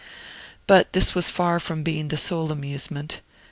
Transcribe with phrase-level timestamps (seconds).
[0.65, 3.21] But this was far from being the sole amusement.